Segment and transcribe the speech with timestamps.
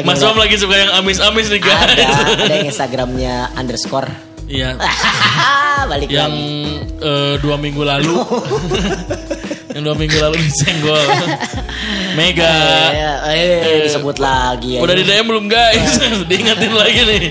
[0.00, 1.84] eh, lagi Mas Om lagi suka yang amis-amis nih guys.
[1.84, 2.04] ada
[2.40, 4.08] ada yang Instagramnya underscore.
[4.48, 4.74] Iya.
[5.90, 6.80] balik yang lagi.
[6.98, 8.14] eh, dua minggu lalu.
[9.70, 10.98] Yang dua minggu lalu disenggol.
[12.18, 12.54] Mega.
[13.30, 14.80] Eh, eh, disebut lagi ya.
[14.82, 15.94] udah di DM belum guys?
[16.28, 17.22] Diingetin lagi nih.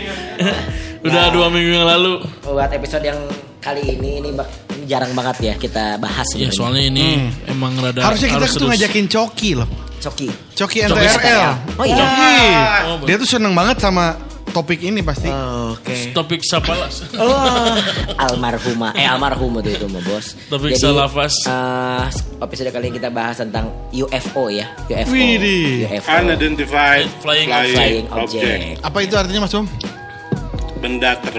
[1.04, 1.32] Udah Nah.
[1.36, 2.24] dua minggu yang lalu.
[2.48, 3.20] Buat episode yang
[3.60, 4.32] kali ini ini,
[4.88, 9.06] jarang banget ya kita bahas ya soalnya ini emang rada Harusnya kita harus tuh ngajakin
[9.12, 9.68] Coki loh.
[10.00, 11.12] Coki Coki Coki NTRL.
[11.14, 11.44] STL.
[11.76, 11.96] Oh iya.
[11.98, 12.36] Coki.
[12.88, 14.16] Oh, Dia tuh seneng banget sama
[14.50, 15.30] topik ini pasti.
[15.30, 16.10] Oke.
[16.10, 17.78] topik sapalas Oh,
[18.26, 18.98] almarhumah.
[18.98, 20.34] Eh almarhum itu itu mah bos.
[20.48, 21.36] Topik salafas.
[21.46, 22.06] eh,
[22.40, 24.66] episode kali ini kita bahas tentang UFO ya.
[24.88, 25.12] UFO.
[25.12, 25.86] Widih.
[25.86, 26.10] UFO.
[26.18, 28.42] Unidentified Flying flying, Flying object.
[28.42, 28.82] object.
[28.82, 29.66] Apa itu artinya Mas Om?
[30.80, 31.36] Benda ter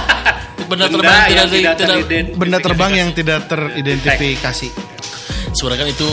[0.70, 2.38] benda terbang yang tidak, tidak, teridentifikasi.
[2.40, 4.68] Benda terbang yang tidak teridentifikasi.
[5.54, 6.10] sebenarnya kan itu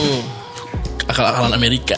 [1.12, 1.95] akal-akalan Amerika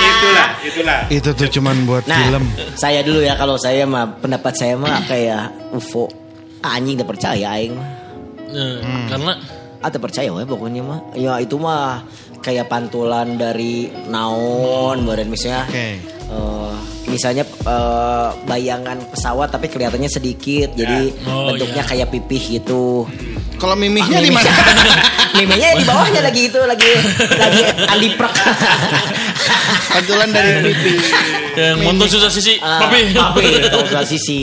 [0.00, 0.98] itulah, itulah.
[1.08, 2.44] Itu tuh cuman buat Nah, film.
[2.74, 6.08] saya dulu ya kalau saya mah pendapat saya mah kayak UFO.
[6.60, 7.88] Ah, Anjing udah percaya aing mah.
[8.50, 9.06] Eh, Hmm.
[9.08, 9.32] karena
[9.80, 11.00] Atau percaya weh pokoknya mah.
[11.16, 12.04] Ya itu mah
[12.38, 15.64] kayak pantulan dari naon, badan misalnya.
[15.64, 15.88] Oke.
[16.30, 16.72] eh,
[17.08, 21.88] misalnya eh, bayangan pesawat tapi kelihatannya sedikit, jadi Oh, bentuknya ya.
[21.88, 23.08] kayak pipih gitu.
[23.56, 24.46] Kalau mimihnya di mana?
[25.32, 26.90] Mimenya di bawahnya lagi itu lagi
[27.32, 28.34] lagi aliprek.
[29.90, 30.94] Pantulan dari pipi.
[31.50, 34.40] yang motor susah sisi Ah, papi papi, sebelah sisi.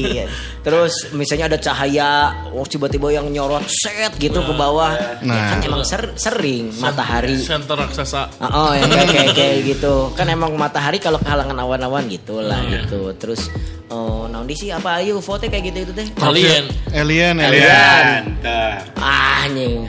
[0.60, 2.12] Terus misalnya ada cahaya,
[2.52, 4.92] oh tiba-tiba yang nyorot set gitu ke bawah.
[5.24, 5.48] Ya Nah.
[5.50, 7.40] kan emang ser- sering matahari.
[7.40, 10.12] center raksasa Ah, Oh, yang kayak, kayak, kayak gitu.
[10.12, 12.84] Kan emang matahari kalau kehalangan awan-awan gitu lah Iya.
[12.84, 13.16] gitu.
[13.16, 13.48] Terus
[13.88, 16.08] oh, naon di sih apa ayo foto kayak gitu itu teh.
[16.20, 17.64] alien Alien, alien.
[17.64, 18.24] Alien.
[18.44, 18.76] Tuh.
[19.00, 19.88] Ah, anjing.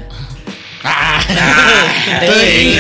[0.81, 1.19] Ah.
[2.21, 2.79] Teuing,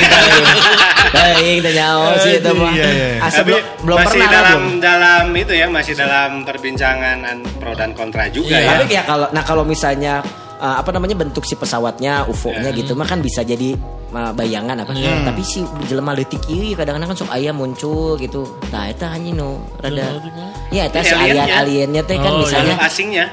[1.10, 1.58] teuing.
[1.58, 2.70] Teh nyaho sih itu mah.
[2.70, 3.08] Iya, iya.
[3.26, 4.78] Asa Tapi belum belum masih pernah dalam belum.
[4.78, 8.58] dalam itu ya masih dalam perbincangan an- pro dan kontra juga Iya.
[8.60, 8.70] ya.
[8.76, 10.22] Tapi ya kalau nah kalau misalnya
[10.56, 13.74] uh, apa namanya bentuk si pesawatnya UFO-nya gitu mah kan bisa jadi
[14.10, 14.92] uh, bayangan apa.
[14.92, 15.24] Iya.
[15.24, 18.46] Tapi si jelema leutik ieu kadang-kadang kan sok aya muncul gitu.
[18.68, 20.22] Nah, eta anjing nu rada
[20.68, 21.50] Ya, eta si Aliennya.
[21.56, 21.58] alien
[21.90, 23.26] aliennya teh kan Oh, misalnya Makhluk asingnya.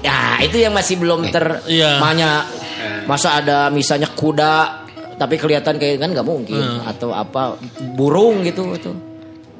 [0.00, 1.98] Ya itu yang masih belum ter Iya.
[1.98, 2.64] Manya Eh.
[3.06, 4.84] Masa ada misalnya kuda
[5.14, 6.84] Tapi kelihatan kayak kan nggak mungkin Hmm.
[6.84, 7.56] Atau apa
[7.92, 8.92] Burung gitu itu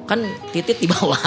[0.03, 1.19] Kan titit di bawah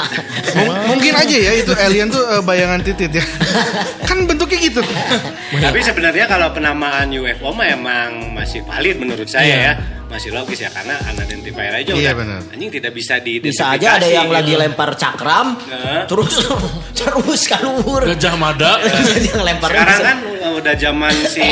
[0.54, 3.24] M- Mungkin aja ya itu alien tuh eh, bayangan titit ya.
[4.08, 4.80] kan bentuknya gitu.
[5.52, 9.58] Tapi sebenarnya kalau penamaan UFO mah emang masih valid menurut saya Iya.
[9.60, 9.72] ya.
[10.10, 12.14] Masih logis ya karena unidentified aja Iya, udah.
[12.18, 12.40] benar.
[12.50, 13.54] Anjing tidak bisa diidentifikasi.
[13.54, 14.36] Bisa aja ada yang gitu.
[14.36, 16.00] lagi lempar cakram Heeh.
[16.04, 16.34] Terus
[16.98, 18.72] Terus keluar gajah mada
[19.30, 20.18] yang lempar Sekarang kan
[20.52, 21.46] udah zaman si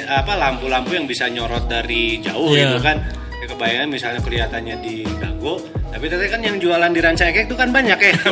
[0.00, 2.70] apa lampu-lampu yang bisa nyorot dari jauh Iya.
[2.70, 2.96] gitu kan.
[3.34, 5.60] Ya kebayang misalnya kelihatannya di Dago,
[5.90, 8.14] tapi ternyata kan yang jualan di Rancaikek itu kan banyak ya.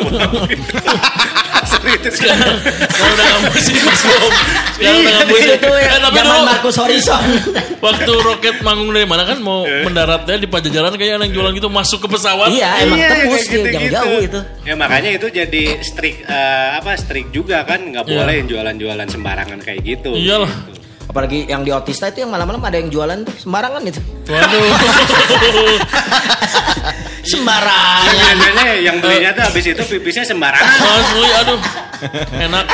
[1.82, 2.38] Asli itu kan.
[2.86, 4.32] Kalau udah kamu sih Mas Om.
[4.72, 5.52] Sekarang udah kamu sih.
[5.52, 7.22] Itu ya Eh, tapi Zaman Marcus Horizon
[7.78, 11.98] waktu roket manggung dari mana kan mau mendaratnya di Pajajaran kayak yang jualan gitu masuk
[12.00, 12.48] ke pesawat.
[12.48, 13.92] Iya emang Iya, tembus dia yang gitu-gitu.
[13.92, 18.16] jauh itu Ya makanya itu jadi strict eh, apa strict juga kan nggak Iya.
[18.16, 20.10] boleh jualan-jualan sembarangan kayak gitu.
[20.14, 20.48] Iyalah.
[20.48, 20.80] Gitu.
[21.02, 24.64] Apalagi yang di Otista itu yang malam-malam ada yang jualan tuh Sembarangan itu Waduh.
[27.22, 30.74] Sembarangan Tapi biasanya yang belinya tuh habis itu pipisnya sembarangan.
[30.98, 31.60] Asli aduh.
[32.34, 32.64] Enak.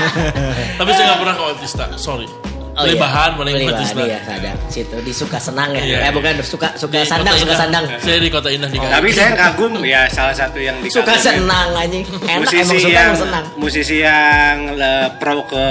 [0.78, 1.84] Tapi saya nggak pernah ke Otista.
[1.96, 2.26] Sorry.
[2.72, 3.04] Oh, Beli iya.
[3.04, 4.50] bahan paling Beli bahan, iya, ada.
[4.72, 5.84] Situ di suka senang ya.
[5.84, 5.98] Iya.
[6.08, 7.84] Eh bukan suka suka Di sandang, suka sandang.
[8.00, 11.76] Saya di Kota Indah di Tapi saya kagum ya salah satu yang di Suka senang
[11.76, 12.00] anjing.
[12.24, 13.44] Enak musisi emang suka yang emang senang.
[13.60, 15.66] musisi yang eh, pro ke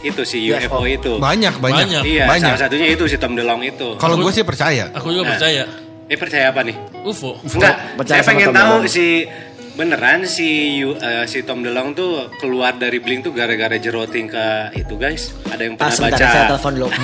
[0.00, 0.80] itu si UFO.
[0.80, 1.12] UFO itu.
[1.20, 1.86] Banyak, banyak.
[1.92, 2.02] Banyak.
[2.08, 2.56] Iya, Banyak.
[2.56, 3.88] salah satunya itu si Tom DeLonge itu.
[4.00, 4.88] Kalau gue sih percaya.
[4.96, 5.36] Aku juga Nah.
[5.36, 5.64] percaya.
[6.10, 6.74] Eh percaya apa nih?
[7.00, 7.38] UFO.
[7.40, 9.22] Enggak, percaya saya pengen tahu si
[9.70, 10.50] beneran si
[10.82, 14.46] eh, si Tom DeLonge tuh keluar dari Blink tuh gara-gara jeroting ke
[14.76, 15.30] itu guys.
[15.46, 16.26] Ada yang Ah, pernah sebentar baca?
[16.28, 16.88] saya telepon dulu.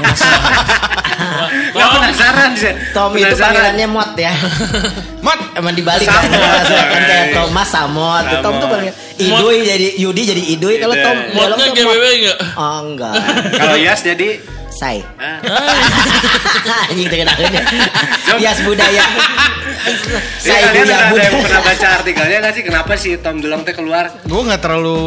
[1.72, 2.72] Nggak penasaran sih.
[2.90, 3.40] Tom itu Penasaran.
[3.46, 4.32] panggilannya Mot ya.
[5.26, 6.20] Mat, Emang dibalik kan.
[6.20, 6.66] Samot.
[6.66, 8.22] kan kayak Thomas Samot.
[8.22, 8.42] Samot.
[8.42, 10.94] Tom tuh panggilan Idui jadi Yudi jadi Idui kalau.
[10.94, 11.94] Tom Delong tuh Mot.
[11.96, 12.36] Enggak?
[12.54, 13.14] Oh enggak.
[13.54, 14.28] Kalau Yas jadi
[14.76, 15.00] Say.
[15.16, 15.40] ah,
[16.92, 17.62] Anjing terkenalin ya.
[18.26, 18.38] Jom.
[18.38, 18.92] Yas budaya.
[18.96, 19.04] Ya,
[20.36, 23.72] Saya kalian budaya ada yang pernah baca artikelnya nggak sih kenapa si Tom DeLonge teh
[23.72, 24.04] keluar?
[24.10, 24.98] gue nggak terlalu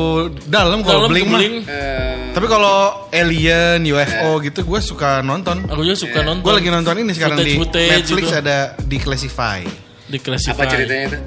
[0.48, 1.40] dalam kalau Dalam bling ke mah.
[1.40, 1.56] Blink.
[1.66, 2.78] Eh, Tapi kalau
[3.10, 5.68] alien, UFO gitu gue suka nonton.
[5.68, 6.42] Aku juga suka nonton.
[6.42, 8.40] Gue lagi nonton ini sekarang di Footage-footage Netflix gitu.
[8.40, 9.60] ada di Classify.
[10.10, 10.56] di classify.
[10.56, 11.18] apa ceritanya itu?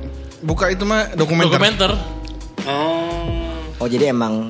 [0.40, 1.52] Buka itu mah dokumenter.
[1.52, 1.92] Dokumenter.
[2.64, 3.78] Oh.
[3.78, 4.48] Oh jadi emang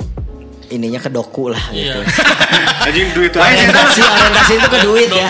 [0.72, 1.94] ininya ke doku lah Iya.
[1.94, 2.00] gitu.
[2.88, 3.30] Anjing duit.
[3.32, 5.28] Orientasi orientasi itu ke duit ya.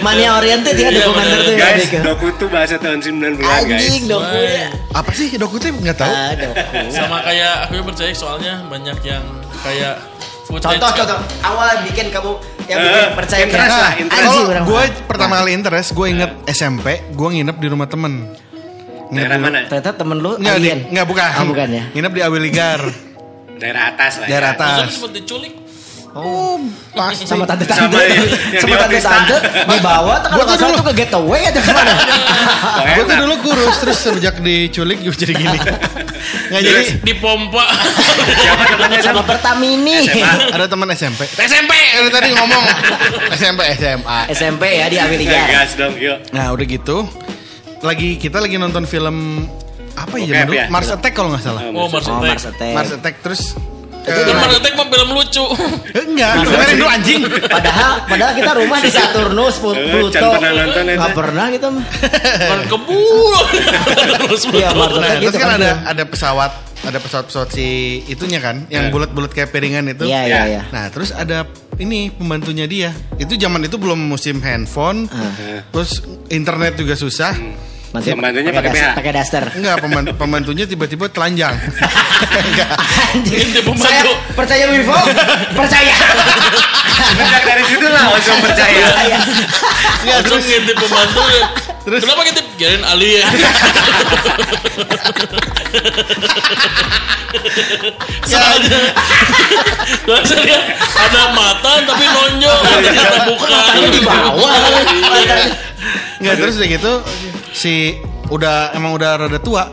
[0.00, 1.66] Mania oriented ya dokumenter tuh ya.
[1.74, 3.64] Guys, doku tuh bahasa tahun 90-an guys.
[3.64, 4.68] Anjing doku ya.
[4.92, 6.12] Apa sih doku tuh nggak tahu?
[6.12, 6.54] Ah, doku.
[6.88, 9.24] Sama kayak aku yang percaya soalnya banyak yang
[9.58, 9.94] kayak
[10.46, 12.32] footage Contoh contoh awal bikin kamu
[12.64, 14.28] yang bikin Eh, percaya interest lah, ah, interest.
[14.28, 18.32] Kalau gue pertama kali interest, gue inget SMP, gue nginep di rumah temen.
[19.08, 19.58] Nginep Daerah mana?
[19.66, 20.78] Ternyata temen lu Nggak, di, alien.
[20.92, 21.30] nggak bukan.
[21.34, 21.84] Oh, bukan ya.
[21.92, 22.80] Nginep di Awiligar.
[23.58, 24.26] Daerah atas lah.
[24.30, 24.56] Daerah ya.
[24.56, 24.68] atas.
[24.70, 25.54] Maksudnya sempat diculik.
[26.16, 26.56] Oh,
[26.96, 27.28] pasti.
[27.28, 28.80] sama Sama tante-tante sama di Otista.
[28.80, 29.36] tante-tante
[29.68, 31.94] dibawa tuh kalau nggak salah tuh ke getaway atau ke mana
[32.96, 35.58] Gue tuh dulu kurus, terus sejak diculik gue jadi gini.
[36.48, 36.82] Nggak jadi.
[37.04, 37.62] Di pompa.
[38.40, 39.28] Siapa namanya sama sama?
[39.28, 40.08] Pertamini
[40.50, 41.28] Ada teman SMP.
[41.36, 42.64] SMP dari tadi ngomong.
[43.36, 44.18] SMP SMA.
[44.32, 46.18] SMP ya di Amerika Gas dong, yuk.
[46.34, 47.06] Nah udah gitu,
[47.84, 49.46] lagi kita lagi nonton film
[50.00, 50.44] apa ya?
[50.44, 50.54] Dulu?
[50.54, 50.66] ya?
[50.68, 51.62] Mars Attack kalau nggak salah.
[51.68, 52.20] Oh, Mars oh.
[52.20, 53.42] Mars Attack Mars Attack terus.
[53.98, 55.44] Itu eh, di Mars Attack mah film lucu.
[55.90, 57.20] eh, enggak, dengerin dulu anjing.
[57.46, 60.96] padahal padahal kita rumah di Saturnus Plu- Eh, Pluto Chan pernah nonton itu.
[60.96, 61.84] nggak pernah gitu mah
[62.40, 63.36] Kan kebul.
[64.24, 67.66] Terus Iya, Mars Attack terus gitu kan ada ada pesawat, ada pesawat-pesawat si
[68.06, 68.90] itunya kan, yang Ya.
[68.90, 70.04] bulat-bulat kayak piringan itu.
[70.04, 71.44] iya iya iya Nah, terus ada
[71.76, 72.90] ini pembantunya dia.
[73.14, 75.04] Itu zaman itu belum musim handphone.
[75.06, 77.36] Eh, Terus internet juga susah.
[77.88, 78.84] Nanti Pembantunya pakai BH.
[78.94, 81.56] pakai daster Enggak, pemban- pembantunya tiba-tiba telanjang.
[82.44, 82.68] Enggak.
[83.16, 83.48] Anjing.
[83.48, 83.80] Ini pembantu.
[83.82, 84.02] saya
[84.34, 84.98] percaya Wivo
[85.56, 85.94] percaya
[87.08, 88.86] Sejak dari situ lah langsung percaya.
[89.98, 91.22] Enggak, terus ngintip pembantu.
[91.80, 92.46] Terus- Kenapa ngintip?
[92.54, 93.24] Kirain alien.
[98.24, 98.80] Soalnya
[100.04, 103.48] Gak saya lihat ada mata tapi nonjol ternyata bukan.
[103.48, 105.36] matanya di bawah matanya.
[106.18, 106.92] enggak terus udah gitu
[107.58, 107.98] si
[108.30, 109.66] udah emang udah rada tua.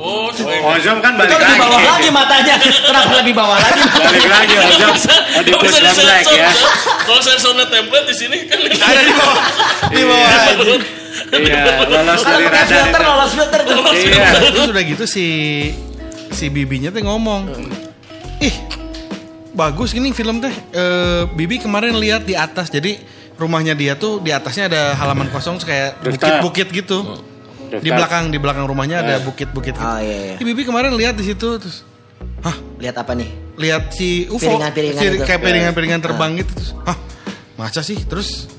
[0.00, 0.32] Oh,
[0.72, 4.94] Ozom kan itu balik lebih bawah lagi matanya kenapa lebih bawah lagi Balik lagi Ozom.
[5.36, 6.48] Oh, di push black ya.
[7.04, 9.38] Kalau saya soundnya template di sini kan Ada di bawah.
[9.92, 10.28] Di bawah.
[10.30, 10.82] anjing.
[11.30, 13.10] Iya, lolos kalau dari radar filter itu.
[13.10, 14.26] lolos filter tuh Iya.
[14.40, 15.26] Terus udah gitu si
[16.30, 17.50] si bibinya tuh ngomong,
[18.40, 18.54] ih
[19.52, 20.54] bagus ini film teh.
[20.72, 22.96] Eh, Bibi kemarin lihat di atas, jadi
[23.40, 27.24] rumahnya dia tuh di atasnya ada halaman kosong kayak bukit-bukit gitu.
[27.70, 27.96] Di Rooftop.
[27.96, 29.72] belakang di belakang rumahnya ada bukit-bukit.
[29.72, 29.80] Gitu.
[29.80, 31.86] oh iya iya Bibi kemarin lihat di situ terus,
[32.42, 36.50] hah lihat apa nih lihat si UFO, Piringan-piringan si- kayak piringan-piringan terbang gitu.
[36.50, 36.98] Terus, hah
[37.54, 37.94] masa sih?
[38.02, 38.50] Terus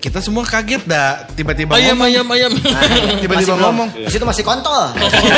[0.00, 2.08] kita semua kaget dah tiba-tiba ayam ngomong.
[2.08, 2.52] ayam ayam.
[2.56, 2.82] Nah,
[3.22, 3.64] Tiba-tiba belum.
[3.68, 3.88] ngomong.
[3.92, 4.88] Di situ masih kontol.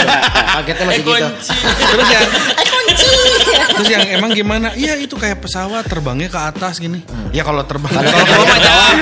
[0.63, 1.27] Kagetnya masih Eh gitu.
[1.91, 2.23] Terus Eh.
[2.23, 2.72] Terus
[3.93, 4.73] yang emang gimana?
[4.73, 7.05] Iya itu kayak pesawat terbangnya ke atas gini.
[7.31, 8.97] Ya kalau terbang Kalau mah jangan.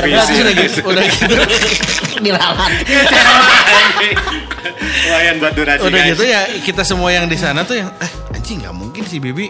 [0.00, 1.36] Terus udah gitu, gitu,
[2.20, 2.72] Diralat.
[4.80, 8.60] Lumayan buat durasi udah gitu ya kita semua yang di sana tuh yang eh anjing
[8.64, 9.48] nggak mungkin si Bibi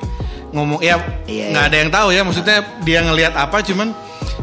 [0.50, 1.70] ngomong ya Iya, nggak iya.
[1.70, 3.94] ada yang tahu ya maksudnya dia ngelihat apa cuman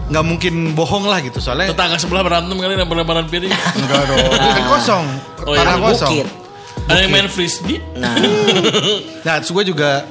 [0.07, 3.51] nggak mungkin bohong lah gitu soalnya Tetangga sebelah berantem kali lempar-lemparan piring.
[3.51, 5.05] enggak dong kan kosong
[5.47, 5.63] Oh, iya.
[5.63, 6.27] tanah kosong bukit.
[6.87, 7.79] Ada yang main frisbee.
[7.95, 8.15] Nah,
[9.27, 10.07] nah terus gue juga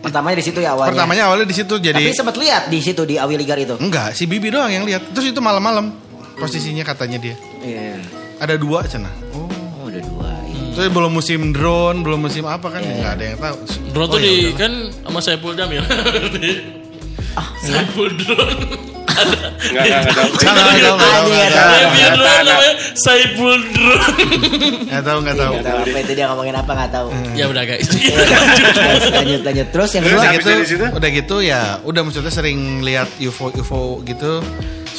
[0.00, 0.92] pertamanya di situ ya awalnya.
[0.92, 3.74] pertamanya awalnya di situ jadi Tapi sempat lihat di situ di Awi Ligar itu.
[3.76, 5.90] enggak si Bibi doang yang lihat terus itu malam-malam
[6.36, 7.98] posisinya katanya dia Iya.
[8.38, 10.30] ada dua sana oh Oh, udah dua.
[10.46, 10.72] iya.
[10.74, 13.56] Terus belum musim drone, belum musim apa kan nggak ada yang tahu.
[13.90, 14.54] Drone tuh Oh, ya di udah.
[14.54, 15.82] kan sama Saipul Jamil.
[17.60, 18.62] Saipul drone.
[19.16, 19.48] Ada.
[19.56, 20.28] Enggak, enggak, enggak tahu.
[20.28, 21.56] Nggak tahu, nggak tahu, nggak tahu, Anjing, nggak ada.
[21.56, 21.72] tahu.
[21.76, 22.46] Review nggak drone tahu.
[22.46, 24.30] namanya Saipul drone.
[24.86, 25.52] Nggak tahu, nggak tahu.
[25.56, 27.08] Apa itu dia ngomongin apa nggak tahu.
[27.34, 27.88] Ya udah guys.
[29.16, 30.50] lanjut, lanjut terus yang kedua gitu,
[30.92, 34.40] udah gitu ya, udah maksudnya sering lihat UFO UFO gitu.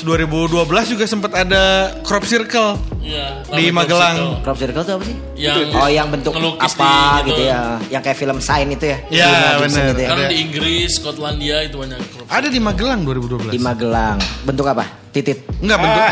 [0.02, 4.44] 2012 juga sempat ada crop circle Iya, di Magelang.
[4.44, 5.16] crop crop circle itu apa sih?
[5.16, 5.64] circle.
[5.64, 6.90] Yang Oh yang bentuk apa
[7.24, 8.98] di gitu ya, yang kayak film Sign itu ya?
[9.08, 9.32] Iya,
[9.64, 9.86] bener.
[9.96, 10.10] gitu ya.
[10.12, 10.28] Kan Ada.
[10.28, 13.48] di Inggris, Skotlandia itu banyak crop Ada di Magelang 2012.
[13.48, 14.84] Di Magelang, bentuk apa?
[15.10, 15.40] Titit.
[15.64, 16.04] Enggak bentuk.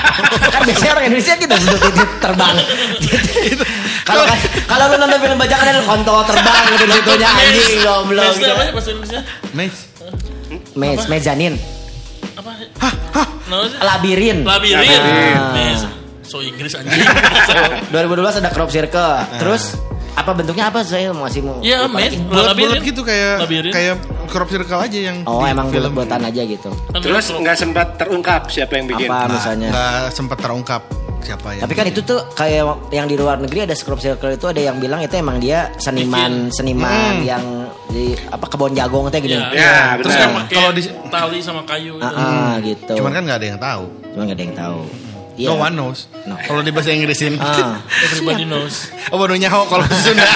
[0.54, 2.54] kan biasanya orang Indonesia gitu bentuk titit terbang.
[4.04, 8.24] Kalau kan kalau lu nonton film bajakan ada kontol terbang gitu bentuknya anjing goblok.
[8.30, 8.52] Maze gitu.
[8.52, 9.20] apa ya bahasa Indonesia?
[9.50, 9.80] Maze.
[10.74, 11.54] Mez, mezanin,
[12.34, 12.50] Apa?
[12.78, 13.03] Nama
[13.78, 14.42] labirin.
[14.42, 15.00] Labirin.
[15.52, 15.86] Maze.
[16.24, 16.96] So Inggris anjing.
[17.92, 19.12] 2012 ada crop circle.
[19.38, 19.76] Terus
[20.14, 22.14] apa bentuknya apa saya masih mau Iya, Maze.
[22.14, 22.16] lagi.
[22.22, 23.72] Bulat-bulat gitu kayak Labirin.
[23.72, 23.94] kayak
[24.26, 25.90] crop circle aja yang Oh di emang film.
[25.90, 26.70] buat-buatan aja gitu.
[26.94, 29.06] Terus nggak sempat terungkap siapa yang bikin.
[29.06, 29.68] Apa Nggak- misalnya?
[29.70, 30.82] nggak sempat terungkap
[31.20, 31.62] siapa yang.
[31.66, 34.76] Tapi kan itu tuh kayak yang di luar negeri ada crop circle itu ada yang
[34.76, 37.26] bilang itu emang dia seniman seniman Hmm.
[37.26, 37.44] yang
[37.90, 39.36] di apa kebon jagung teh gini.
[39.36, 39.50] Iya.
[39.52, 40.22] Ya, Terus benar.
[40.22, 42.04] kan pakai kalau di tali sama kayu gitu.
[42.04, 42.92] Ah, ah, gitu.
[42.96, 43.84] cuman kan nggak ada yang tahu.
[44.14, 44.80] Cuma nggak ada yang tahu.
[45.34, 45.48] Iya.
[45.50, 45.98] No one knows.
[46.24, 46.34] No.
[46.38, 47.34] Kalau di bahasa Inggrisin.
[47.42, 47.82] Ah.
[48.06, 48.88] Everybody knows.
[49.10, 50.26] oh baru nyaho kalau di Sunda.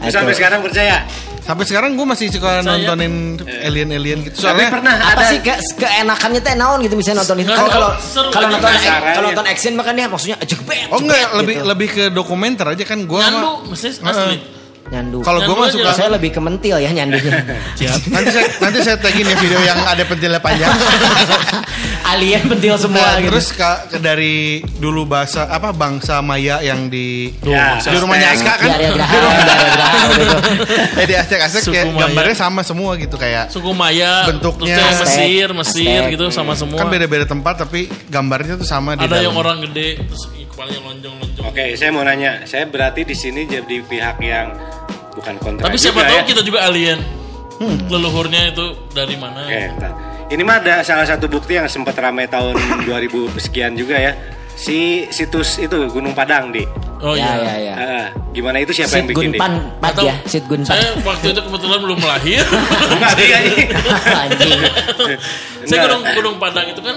[0.00, 0.38] Terus sampai Itu.
[0.40, 0.96] sekarang percaya?
[1.40, 4.38] Sampai sekarang gue masih suka Saya- nontonin alien-alien gitu.
[4.38, 7.66] Tapi Soalnya pernah apa ada sih ke keenakannya teh naon gitu misalnya nonton itu kan
[7.66, 7.90] kalau
[8.30, 9.24] kalau nonton kalau ya.
[9.28, 11.66] nonton action makannya maksudnya jebet Oh enggak, lebih gitu.
[11.66, 14.36] lebih ke dokumenter aja kan gue Nyandu, mesti asli.
[14.90, 15.22] Nyandu.
[15.22, 15.90] Kalau gue mah suka.
[15.94, 17.42] Saya lebih ke mentil ya nyandunya
[18.10, 20.70] nanti saya nanti saya tagin ya video yang ada pentilnya panjang.
[22.10, 24.36] alien pentil semua Nah, gitu terus ka- ke dari
[24.76, 28.64] dulu bahasa apa bangsa Maya yang di Ya, di rumahnya Aska kan.
[28.64, 30.36] di area Graham di area Graham gitu
[30.92, 32.00] Eh di Aztec-Aztec Suku kayak Maya.
[32.04, 34.76] gambarnya sama semua gitu kayak Suku Maya, Bentuknya.
[34.76, 36.12] Aztec, Mesir, Mesir Aztec.
[36.12, 36.78] gitu sama semua.
[36.78, 39.24] kan beda-beda tempat tapi gambarnya tuh sama di Ada dalam.
[39.26, 41.44] yang orang gede, terus kepalanya lonjong-lonjong.
[41.46, 42.42] Oke, saya mau nanya.
[42.44, 44.52] Saya berarti di sini jadi pihak yang
[45.12, 46.24] bukan kontra Tapi siapa juga tahu ya.
[46.26, 47.00] kita juga alien.
[47.86, 49.44] Leluhurnya itu dari mana?
[49.44, 49.92] Oke, bentar.
[50.30, 52.54] Ini mah ada salah satu bukti yang sempat ramai tahun
[52.86, 54.14] 2000 sekian juga ya.
[54.54, 56.62] Si situs itu Gunung Padang di.
[57.00, 57.48] Oh ya iya.
[57.48, 59.40] ya ya Ah, gimana itu siapa Sid yang bikin di?
[59.40, 62.44] Gunpan Pat Atau ya Sid Gunpan Saya waktu itu kebetulan belum lahir.
[62.92, 63.62] Enggak dia ini.
[64.28, 64.60] anjing
[65.64, 66.96] saya gunung gunung Padang itu kan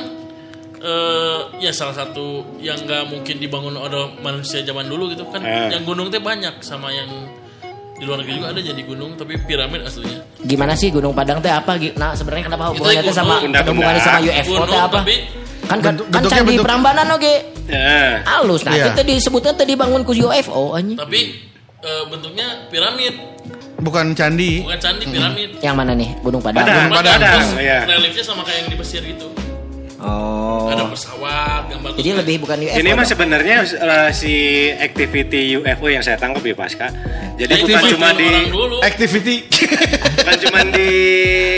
[0.84, 5.40] eh ya salah satu yang nggak mungkin dibangun oleh manusia zaman dulu gitu kan.
[5.40, 5.72] Eh.
[5.72, 7.08] Yang gunung teh banyak sama yang
[8.04, 10.20] di luar negeri juga ada jadi gunung tapi piramid aslinya.
[10.44, 13.56] gimana sih Gunung Padang teh apa nah sebenarnya kenapa hubungannya teh sama gunung.
[13.64, 15.16] hubungannya sama UFO teh Gunung, apa tapi
[15.64, 17.34] kan kan, Bentuk- kan bentuknya candi bentuk- Prambanan oke
[17.64, 18.92] Nah, halus nah Iya.
[18.92, 21.40] itu disebutnya tadi bangun ku UFO anjing tapi
[21.80, 23.16] eh, bentuknya piramid
[23.80, 24.60] bukan candi.
[24.62, 25.50] bukan candi piramid.
[25.60, 26.88] yang mana nih Gunung Padang Padang.
[26.90, 27.20] Cuma Padang.
[27.34, 27.80] terus Iya.
[27.88, 29.28] reliefnya sama kayak yang di Mesir gitu.
[29.98, 34.34] oh Ada pesawat, gambar jadi lebih bukan UFO ini mah sebenarnya eh, si
[34.74, 36.88] activity UFO yang saya tangkap ya Pasca.
[37.34, 38.28] Jadi bukan Activity cuma di.
[38.82, 39.36] Activity.
[40.22, 40.90] bukan cuma di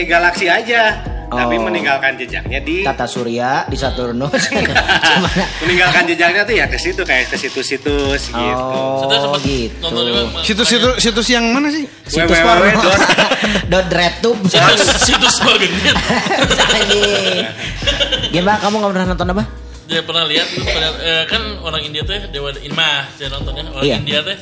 [0.05, 1.63] galaksi aja, tapi Oh.
[1.63, 5.43] meninggalkan jejaknya di Tata Surya di Saturnus Gimana?
[5.59, 8.45] meninggalkan jejaknya tuh ya ke situ kayak ke situs-situs gitu.
[8.45, 11.89] oh gitu juga Situs-situs situs yang mana sih?
[12.05, 12.77] situs www.
[13.67, 15.97] dot redtube situs situs magnet.
[18.29, 19.43] Gimana kamu nggak pernah nonton apa?
[19.85, 23.85] Dia pernah lihat pada, eh, kan orang India teh dewa ini mah saya nontonnya orang
[23.85, 23.95] Iya.
[24.01, 24.37] India teh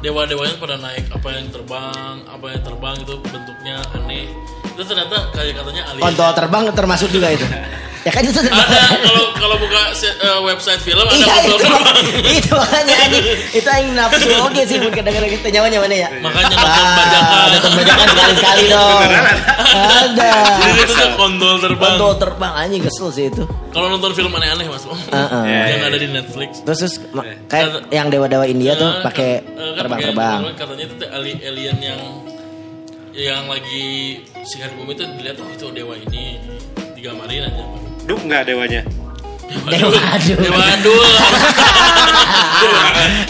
[0.00, 4.26] dewa dewanya pada naik apa yang terbang apa yang terbang itu bentuknya aneh
[4.64, 7.44] itu ternyata kayak katanya alien Kontol terbang termasuk juga itu.
[8.00, 11.56] Ya kan itu ada kalau kalau buka se- eh, website film ada Iya itu,
[12.38, 13.24] itu makanya anjing.
[13.52, 16.08] itu yang nafsu oke sih mungkin kadang kita nyawanya mana ya.
[16.18, 19.00] makanya nonton bajakan nonton bajakan sekali sekali dong.
[19.70, 20.32] Ada.
[20.58, 23.44] jadi itu tuh kontol terbang Kontol terbang anjing kesel sih itu.
[23.68, 25.44] kalau nonton film aneh-aneh mas Heeh.
[25.70, 29.44] yang ada di Netflix Terus, terus ma- kayak yang dewa-dewa India tuh Eh, pakai kan-
[29.44, 30.38] eh, kan terbang-terbang.
[30.42, 31.04] pakai katanya itu
[31.44, 32.00] alien yang
[33.12, 33.88] yang lagi
[34.40, 36.40] singgah di bumi itu dilihat oh itu dewa ini
[36.94, 37.64] digambarin aja
[38.10, 38.82] Duh nggak dewanya.
[39.66, 40.36] Dewa aduh.
[40.36, 41.02] dewa adul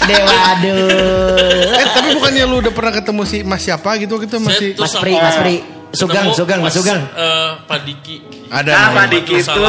[0.05, 1.77] Dewa aduh.
[1.77, 5.13] Eh tapi bukannya lu udah pernah ketemu si Mas siapa gitu gitu masih Mas Pri,
[5.15, 5.57] Mas Pri.
[5.91, 7.01] Sugang, ketemu Sugang, Mas Sugang.
[7.11, 8.17] eh, Padiki
[8.49, 9.11] ada Apa namanya.
[9.13, 9.63] Diki itu?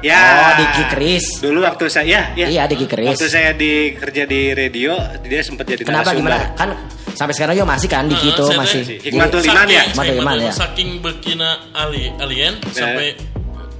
[0.00, 0.22] Ya.
[0.22, 1.26] Oh, Diki Kris.
[1.38, 3.08] Dulu waktu saya ya, Iya, Diki Kris.
[3.08, 6.54] Waktu saya di kerja di radio, dia sempat jadi Kenapa gimana?
[6.54, 6.72] Kan
[7.12, 8.80] sampai sekarang juga masih kan Diki Eh, itu masih.
[9.02, 9.82] Hikmatul Iman ya?
[9.84, 10.52] Hikmatul Iman ya.
[10.54, 13.16] saking bekina ali, alien sampai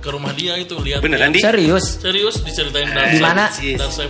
[0.07, 1.99] ke rumah dia itu lihat Beneran di Serius?
[1.99, 3.45] serius diceritain Dark Di Side- mana?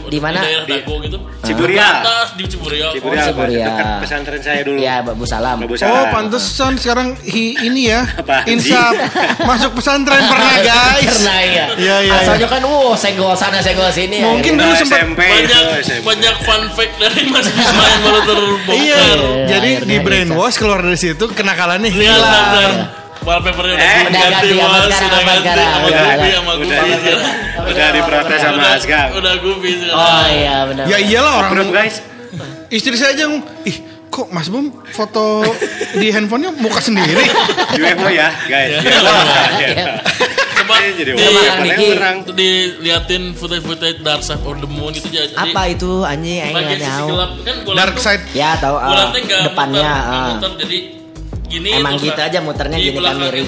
[0.07, 0.38] Di mana?
[0.38, 1.73] daerah Di- Dago gitu Ciburia.
[1.73, 3.67] Di atas di Ciburia Ciburia, Oh, Ciburia.
[3.67, 4.76] dekat pesantren saya dulu.
[4.76, 5.57] Iya, Babu Salam.
[5.65, 8.05] Oh pantesan sekarang hi, ini ya
[8.53, 8.93] Insaf
[9.41, 11.65] masuk pesantren pernah guys Pernah ya.
[11.73, 14.29] Iya, iya, Asalnya kan wow, senggol sana senggol sini ya.
[14.29, 15.65] Mungkin dulu Nah, sempat banyak
[16.03, 19.05] banyak fun fact dari Mas Bisma yang baru terbongkar Iya
[19.47, 24.49] Jadi di brainwash keluar dari situ kenakalannya lihat hilang wallpapernya udah Eh, ganti udah ganti
[24.54, 26.30] sama was, sekarang, udah apa ganti sama udah.
[26.30, 26.75] sama Gupi
[27.66, 29.09] udah, diprotes sama Asgam.
[29.18, 29.99] udah Gupi sekarang.
[29.99, 30.85] Oh iya benar.
[30.87, 31.97] Ya iyalah orang guys.
[32.66, 33.26] Istri saya aja
[33.66, 35.42] Ih kok Mas Bum foto
[35.92, 37.21] di handphonenya muka sendiri
[37.75, 38.80] UFO ya, guys.
[38.80, 38.80] Iya.
[38.80, 39.12] UFO.
[39.61, 39.87] Iya.
[40.56, 41.11] coba Ini jadi
[42.33, 42.50] di,
[42.83, 46.80] diliatin footage-footage Dark Side of the Moon itu jadi Apa itu anjing aing bagian nggak
[46.80, 47.09] sisi tahu.
[47.47, 50.26] kan Dark side Ya tahu ah, nggak depannya muter, ah.
[50.35, 50.78] muter, jadi
[51.47, 53.47] gini Emang gitu aja muternya di gini kan miring.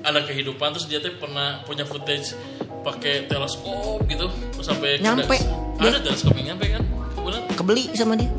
[0.00, 2.32] ada kehidupan terus dia tuh pernah punya footage
[2.80, 5.36] pakai teleskop gitu terus sampai ke- Nyampe.
[5.78, 8.30] ada teleskop yang nyampe kan ke bulan kebeli sama dia.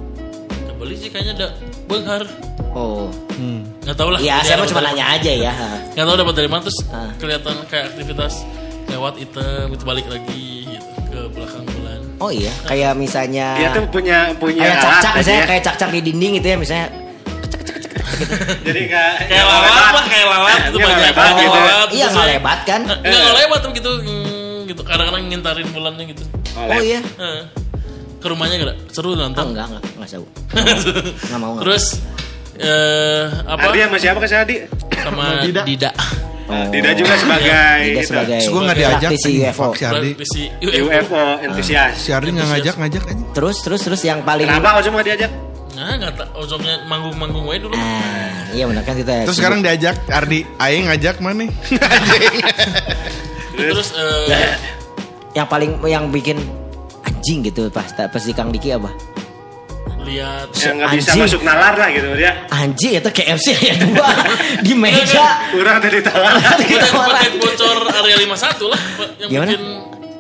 [0.65, 1.48] kebeli sih kayaknya ada
[1.86, 2.24] benghar
[2.70, 3.10] Oh.
[3.82, 5.53] nggak tahu lah Iya, Dia saya mau cuma nanya aja ya.
[5.94, 7.10] nggak tahu dapat dari mana terus Ah.
[7.15, 8.34] kelihatan kayak aktivitas
[8.88, 13.84] lewat item itu balik lagi gitu ke belakang bulan Oh iya, kayak misalnya Dia tuh
[13.88, 15.50] punya punya kayak cak-cak misalnya aja.
[15.50, 16.88] kayak cak-cak di dinding gitu ya misalnya.
[18.61, 21.59] Jadi kayak kayak lalat lah kayak lalat itu Iya, banyak lebat kayak gitu.
[21.59, 22.81] lalat Iya terus nggak saya- lebat kan?
[22.83, 26.23] nggak nggak lebat tuh gitu hmm, gitu kadang-kadang ngintarin bulannya gitu.
[26.55, 26.99] Oh iya.
[26.99, 27.41] Heeh.
[28.19, 28.77] Ke rumahnya gak?
[28.91, 29.55] Seru Oh, nonton.
[29.55, 30.27] enggak, enggak, enggak seru.
[31.23, 31.63] Enggak mau, enggak.
[31.63, 31.85] Terus
[32.59, 34.55] eh apa Adi sama siapa kasih Adi?
[34.91, 35.63] sama Dida.
[35.63, 35.91] Dida.
[36.49, 36.65] Oh.
[36.67, 38.99] Dida juga sebagai Dida sebagai Terus gue nggak diajak.
[38.99, 39.63] praktisi anjing, UFO.
[39.63, 40.09] fuck Si Ardi.
[40.11, 41.91] Praktisi UFO entusias.
[41.95, 43.23] Si Ardi nggak ngajak ngajak aja.
[43.31, 45.31] Terus terus terus yang paling Kenapa Ozom nggak diajak?
[45.79, 47.71] Nah, enggak tak ozomnya manggung-manggung wae dulu.
[47.71, 49.24] Ah, iya benar kan kita.
[49.24, 51.48] Terus sekarang diajak Ardi, Aing ngajak mana?
[53.55, 54.59] Terus eh,
[55.39, 56.36] yang paling yang bikin
[57.07, 58.91] anjing gitu pas pas di Kang Diki apa?
[60.03, 62.31] lihat Yang nggak bisa masuk nalar lah gitu dia.
[62.51, 64.09] Anjing itu KFC ya dua
[64.59, 65.48] di meja.
[65.53, 66.36] Kurang tadi talar.
[66.59, 66.88] Kita
[67.39, 68.81] bocor area 51 lah
[69.21, 69.51] yang Gimana?
[69.55, 69.63] bikin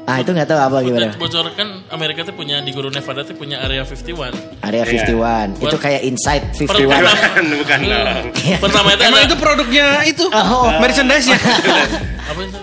[0.09, 1.13] Ah itu nggak tahu apa gimana.
[1.13, 4.65] bocor kan Amerika tuh punya di Guru Nevada tuh punya area 51.
[4.65, 6.65] Area 51 itu Buat- kayak inside 51.
[6.65, 8.25] Pertama- Bukan, bukan dong.
[8.57, 10.73] Pertama itu Emang ada itu produknya itu Oh.
[10.81, 11.37] merchandise ya?
[12.33, 12.57] apa itu?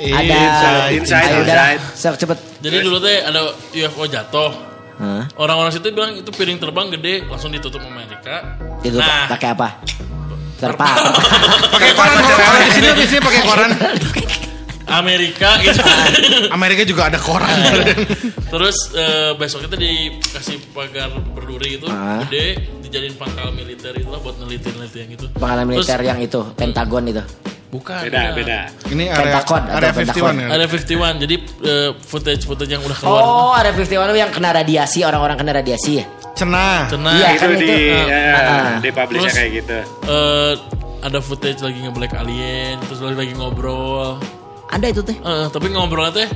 [0.00, 0.34] Ada
[0.90, 1.80] Inside, inside, inside.
[1.94, 2.38] Sok, cepet.
[2.58, 4.50] Jadi dulu teh ada UFO jatuh.
[5.36, 8.56] Orang-orang situ bilang itu piring terbang gede langsung ditutup Amerika.
[8.82, 9.68] Itu nah, pakai apa?
[10.60, 10.92] Terpal.
[11.72, 12.58] Pakai koran kalau kalau
[12.92, 13.70] di sini pakai koran.
[14.90, 15.80] Amerika gitu.
[16.56, 17.54] Amerika juga ada koran.
[18.46, 22.22] Terus eh, besok itu dikasih pagar berduri itu Ah.
[22.24, 25.10] gede dijadiin pangkal militer itu lah buat neliti-neliti yang.
[25.32, 27.22] Pengalaman Terus- militer yang itu, Pentagon itu.
[27.70, 28.02] Bukan.
[28.02, 28.58] Beda, beda.
[28.90, 30.34] Ini area Pentagon, ada area Pentagon.
[30.34, 30.48] 51 ya.
[30.50, 31.22] Ada 51.
[31.22, 33.22] Jadi eh, footage-footage yang udah keluar.
[33.22, 36.06] Oh, ada 51 yang kena radiasi, orang-orang kena radiasi ya?
[36.34, 36.90] Cenah.
[36.90, 37.14] Tenang.
[37.14, 37.74] Iya, itu kan di itu.
[38.10, 38.74] ya, Ah.
[38.82, 39.78] di publishnya Terus- kayak gitu.
[40.04, 40.52] Eh,
[41.00, 44.18] ada footage lagi nge-black alien, terus lagi lagi ngobrol.
[44.70, 45.18] Ada itu teh.
[45.18, 46.28] Eh, tapi ngobrolnya teh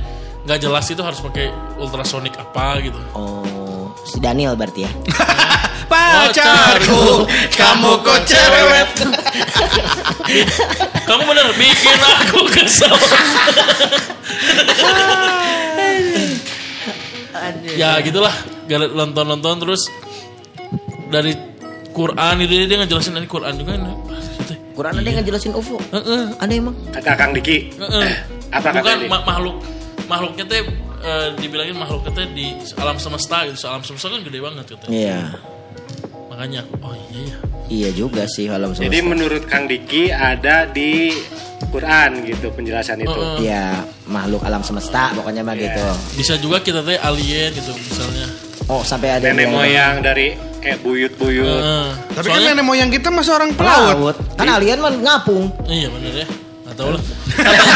[0.44, 1.48] nggak jelas itu harus pakai
[1.80, 3.00] ultrasonic apa gitu.
[3.16, 4.92] Oh, si Daniel berarti ya.
[5.84, 8.88] Pacarku, kamu kok cerewet.
[11.04, 12.88] Kamu bener bikin aku kesel.
[17.76, 18.32] ya gitulah,
[18.72, 19.92] nonton-nonton terus
[21.12, 21.36] dari
[21.92, 24.13] Quran itu dia ngejelasin dari Quran juga nih.
[24.74, 25.78] Quran ada yang ngejelasin UFO.
[25.90, 26.24] Heeh.
[26.36, 26.74] Ada emang.
[26.90, 27.70] Kata Kang Diki.
[27.74, 28.10] Heeh.
[28.50, 29.08] Apa Bukan kata dia?
[29.08, 29.56] ma- makhluk
[30.04, 30.60] makhluknya teh
[31.00, 33.64] eh, dibilangin makhluknya teh di alam semesta gitu.
[33.64, 34.90] Alam semesta kan gede banget katanya.
[34.90, 35.18] Iya.
[36.26, 37.36] Makanya aku oh iya ya.
[37.64, 38.90] Iya juga sih alam semesta.
[38.90, 41.14] Jadi menurut Kang Diki ada di
[41.64, 43.20] Quran gitu penjelasan itu.
[43.40, 45.82] Iya, makhluk alam semesta pokoknya mah gitu.
[46.14, 48.26] Bisa juga kita teh alien gitu misalnya.
[48.64, 51.44] Oh, sampai ada Nenek yang- moyang dari eh buyut-buyut.
[51.46, 51.86] Heeh.
[52.10, 53.94] Tapi kan Soalnya- nenek moyang kita masih orang pelaut.
[53.94, 54.16] pelaut.
[54.34, 55.52] Kan alien mah ngapung.
[55.64, 56.26] Iya bener ya.
[56.64, 57.02] Gak tau lah.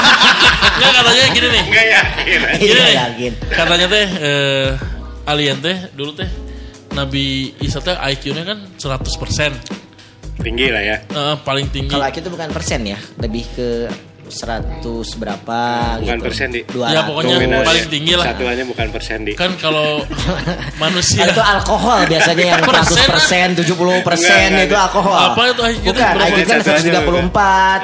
[0.78, 1.62] Enggak katanya gini nih.
[1.64, 2.38] Enggak yakin.
[2.56, 2.94] Gini Iya, nih.
[2.96, 3.32] yakin.
[3.46, 4.68] Katanya teh eh,
[5.24, 6.28] alien teh dulu teh
[6.90, 7.24] Nabi
[7.60, 9.52] Isa teh IQ-nya kan 100%.
[10.38, 10.96] Tinggi lah ya.
[11.04, 11.90] Eh, paling tinggi.
[11.90, 13.68] Kalau IQ itu bukan persen ya, lebih ke
[14.28, 14.84] 100
[15.16, 15.58] berapa
[15.98, 16.24] Bukan gitu.
[16.24, 16.60] persen, Di.
[16.64, 16.92] 200.
[16.92, 17.66] Ya, pokoknya Nominalnya.
[17.66, 18.26] paling tinggi lah.
[18.28, 19.32] Satuannya bukan persen di.
[19.34, 20.04] Kan kalau
[20.82, 25.16] manusia itu alkohol biasanya yang 100 persen, 70 persen itu alkohol.
[25.32, 26.14] Apa itu IQ itu Bukan?
[26.18, 26.92] IQ kan Satuannya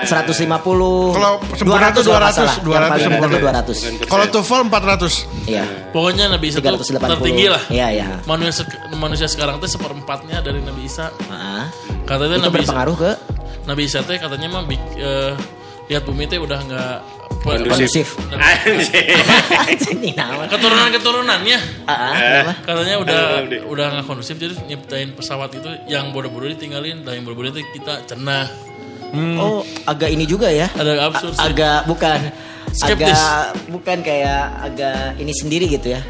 [0.05, 1.17] 134, 150.
[1.17, 3.61] Kalau sempurna tuh 200 200, 200 Yang paling rendah sempurna.
[3.63, 4.07] tuh 200.
[4.07, 5.45] Kalau TOEFL 400.
[5.45, 5.65] Iya.
[5.91, 7.13] pokoknya Nabi Isa 380.
[7.15, 7.63] tertinggi lah.
[7.69, 8.07] Iya, iya.
[8.25, 11.09] Manusia manusia sekarang teh seperempatnya dari Nabi Isa.
[11.29, 11.65] Heeh.
[12.03, 13.11] Katanya Itu Nabi Isa, berpengaruh ke
[13.65, 15.33] Nabi Isa teh katanya mah eh,
[15.85, 16.97] lihat bumi teh udah nggak
[17.45, 18.17] kondusif.
[18.33, 20.01] Anjing.
[20.01, 20.49] Ini nama.
[20.49, 22.53] keturunan keturunannya ah, kenapa?
[22.65, 23.21] katanya udah
[23.69, 28.01] udah nggak kondusif jadi nyiptain pesawat itu yang bodoh-bodoh ditinggalin dan yang bodoh-bodoh itu kita
[28.05, 28.49] cenah
[29.15, 30.67] Oh, agak ini juga ya.
[30.75, 31.47] ada absurd sih.
[31.47, 32.35] Agak bukan
[32.75, 33.15] Skeptis.
[33.15, 36.03] agak bukan kayak agak ini sendiri gitu ya.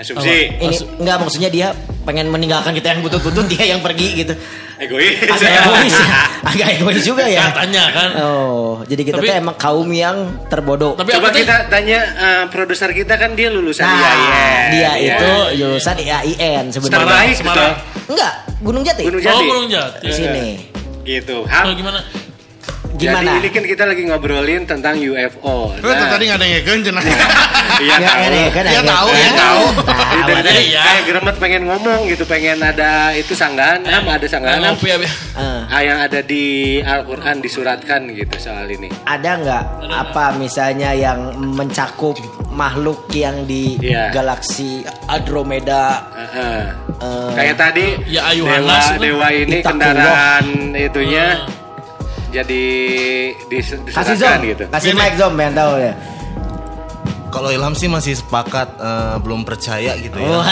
[0.00, 0.48] Asumsi.
[0.50, 1.68] Ini Maksud- enggak maksudnya dia
[2.00, 4.32] pengen meninggalkan kita yang butut-butut dia yang pergi gitu.
[4.80, 5.12] Egois.
[5.20, 6.08] Agak egois ya.
[6.50, 7.52] Agak egois juga ya.
[7.52, 10.16] katanya kan Oh, jadi kita Tapi- tuh emang kaum yang
[10.48, 10.96] terbodoh.
[10.96, 14.64] tapi Coba kita tanya eh, produser kita kan dia lulusan Nah, IAIN.
[14.72, 15.14] dia Iya.
[15.14, 16.96] itu lulusan IAIN sebenarnya.
[16.96, 17.56] Terbaik Semarang.
[17.76, 18.10] betul.
[18.10, 19.02] Enggak, Gunung Jati.
[19.04, 19.44] Gunung oh Jati.
[19.46, 20.46] gunung jati Di sini.
[21.00, 21.36] Gitu.
[21.42, 22.00] oh, gimana
[23.00, 23.30] Gimana?
[23.32, 25.72] Jadi ini kan kita lagi ngobrolin tentang UFO.
[25.74, 27.04] Lu tuh tadi nggak ada yang ngekeun cenah.
[27.80, 28.34] Iya Nggak, tahu.
[28.60, 29.62] Iya, tahu, iya, tahu.
[29.88, 30.82] Nah, tadi Iya.
[30.82, 34.60] kayak geremet pengen ngomong gitu, pengen ada itu sanggahan, Ham ada sanggahan.
[34.66, 34.96] Ngopi ya?
[35.00, 36.44] Eh, Ah, yang ada di
[36.78, 38.90] Al-Quran disuratkan gitu soal ini.
[39.02, 42.18] ada nggak apa misalnya yang mencakup
[42.50, 44.10] makhluk yang di Iya.
[44.10, 46.62] galaksi Andromeda Heeh.
[47.00, 49.70] eh, Kayak tadi Ya, Ayu dewa, dewa ini Itakullah.
[49.94, 51.58] kendaraan itunya Ah.
[52.30, 52.62] Jadi
[53.46, 54.16] dis, kasih
[54.46, 54.64] gitu.
[54.70, 55.94] kasih mic zoom yang tahu ya.
[57.30, 60.34] Kalau Ilham sih masih sepakat eh, belum percaya gitu ya.
[60.34, 60.50] Wah,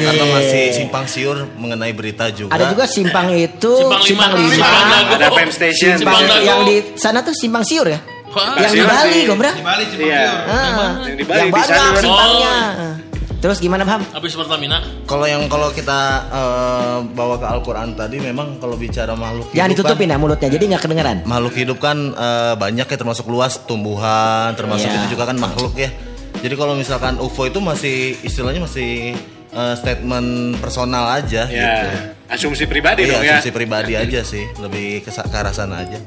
[0.00, 2.56] Karena masih simpang siur mengenai berita juga.
[2.56, 5.04] Ada juga simpang itu, Simpang lima, simpang lima, Simpang.
[5.12, 5.94] Ada Pem Station.
[6.00, 8.00] Simpang simpang yang di sana tuh simpang siur ya.
[8.28, 9.20] Wah, Yang di Bali.
[9.28, 9.52] Gombra.
[9.52, 10.24] Di Bali cuma Iya.
[10.48, 12.00] Ah, Yang di Bali, yang di banyak Sanur.
[12.00, 12.56] simpangnya.
[12.56, 12.94] Oh.
[13.38, 14.02] Terus gimana, Bang?
[14.10, 14.82] Habis Pertamina.
[15.06, 19.86] Kalau yang kalau kita eh, bawa ke Al-Qur'an tadi memang kalau bicara makhluk Jangan hidup
[19.86, 21.16] ditutupin kan, ya mulutnya, jadi nggak kedengeran.
[21.22, 24.98] makhluk hidup kan eh, banyak ya termasuk luas tumbuhan, termasuk Iya.
[25.00, 25.90] itu juga kan makhluk ya.
[26.38, 29.14] Jadi kalau misalkan UFO itu masih istilahnya masih
[29.48, 31.88] eh, statement personal aja Ya, gitu.
[32.34, 33.32] asumsi pribadi Iya, dong ya.
[33.38, 35.98] asumsi pribadi aja sih, lebih ke, ke arah sana aja.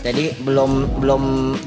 [0.00, 1.22] Jadi belum belum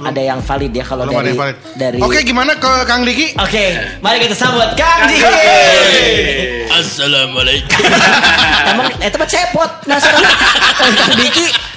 [0.09, 1.33] ada yang valid ya kalau Belum dari
[1.77, 3.37] dari Oke, gimana ke Kang Diki?
[3.37, 5.29] Oke, mari kita sambut Kang Diki.
[6.73, 7.85] Assalamualaikum.
[8.73, 9.69] Emang eh tempat cepot.
[9.85, 10.01] Nah,
[10.81, 11.72] Kang Diki